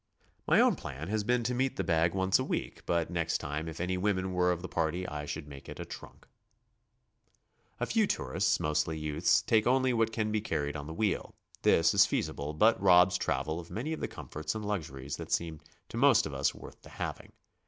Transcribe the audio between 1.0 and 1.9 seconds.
has been to meet the